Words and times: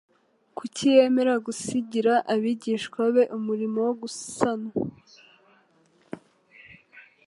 Kuki 0.57 0.83
yemera 0.95 1.33
gusigira 1.45 2.13
abigishwa 2.33 3.01
be 3.13 3.23
umurimo 3.37 3.79
wo 3.87 3.93
gusanwa 4.01 4.73